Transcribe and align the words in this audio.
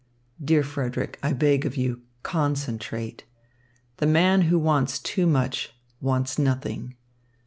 Dear 0.43 0.63
Frederick, 0.63 1.19
I 1.21 1.31
beg 1.33 1.63
of 1.63 1.77
you, 1.77 2.01
concentrate. 2.23 3.23
The 3.97 4.07
man 4.07 4.41
who 4.49 4.57
wants 4.57 4.97
too 4.97 5.27
much 5.27 5.75
wants 6.01 6.39
nothing. 6.39 6.95